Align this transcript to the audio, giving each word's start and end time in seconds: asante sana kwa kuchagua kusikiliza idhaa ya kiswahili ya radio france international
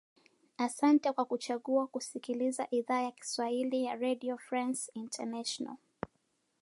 asante 0.57 1.01
sana 1.03 1.13
kwa 1.13 1.25
kuchagua 1.25 1.87
kusikiliza 1.87 2.67
idhaa 2.71 3.01
ya 3.01 3.11
kiswahili 3.11 3.83
ya 3.85 3.95
radio 3.95 4.37
france 4.37 4.91
international 4.93 5.77